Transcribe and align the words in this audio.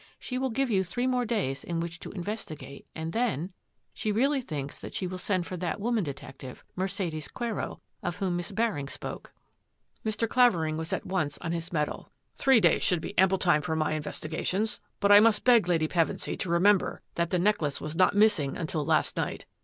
She 0.17 0.39
will 0.39 0.49
give 0.49 0.71
you 0.71 0.81
t^ 0.81 1.07
more 1.07 1.25
days 1.25 1.63
in 1.63 1.79
which 1.79 1.99
to 1.99 2.09
investigate 2.11 2.87
and 2.95 3.13
then 3.13 3.53
really 4.03 4.41
thinks 4.41 4.79
that 4.79 4.95
she 4.95 5.05
will 5.05 5.19
send 5.19 5.45
for 5.45 5.57
that 5.57 5.77
w 5.77 6.01
detective, 6.01 6.63
Mercedes 6.75 7.27
Quero, 7.27 7.81
of 8.01 8.15
whom 8.15 8.35
Miss 8.37 8.47
spoke." 8.47 8.57
ME. 8.57 8.61
ROBERT 8.63 8.91
SYLVESTER 8.95 9.29
89 10.01 10.11
Mr. 10.11 10.29
Clavering 10.31 10.77
was 10.77 10.91
at 10.91 11.05
once 11.05 11.37
on 11.37 11.51
his 11.51 11.71
mettle." 11.71 12.11
Three 12.39 12.59
days 12.59 12.81
should 12.81 12.99
be 13.01 13.15
ample 13.15 13.37
time 13.37 13.61
for 13.61 13.75
my 13.75 13.93
investi 13.93 14.27
gations. 14.31 14.79
But 14.99 15.11
I 15.11 15.19
must 15.19 15.43
beg 15.43 15.67
Lady 15.67 15.87
Pevensy 15.87 16.35
to 16.39 16.49
re 16.49 16.59
member 16.59 17.03
that 17.13 17.29
the 17.29 17.37
necklace 17.37 17.79
was 17.79 17.95
not 17.95 18.15
missing 18.15 18.57
until 18.57 18.83
last 18.83 19.15
night. 19.15 19.45